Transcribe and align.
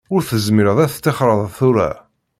Ur 0.13 0.21
tezmireḍ 0.29 0.77
ad 0.79 0.89
teṭṭixreḍ 0.91 1.41
tura. 1.57 1.91